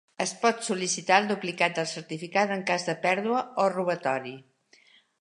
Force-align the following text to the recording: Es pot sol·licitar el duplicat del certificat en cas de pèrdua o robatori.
Es 0.23 0.31
pot 0.45 0.63
sol·licitar 0.67 1.19
el 1.23 1.29
duplicat 1.33 1.77
del 1.81 1.87
certificat 1.93 2.57
en 2.57 2.67
cas 2.73 2.89
de 2.91 2.99
pèrdua 3.07 3.47
o 3.67 3.71
robatori. 3.79 4.39